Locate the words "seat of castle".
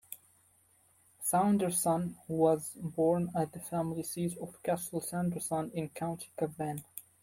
4.01-4.99